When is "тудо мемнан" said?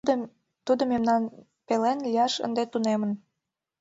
0.65-1.23